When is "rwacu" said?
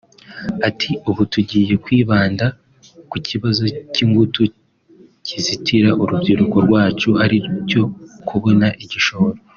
6.65-7.09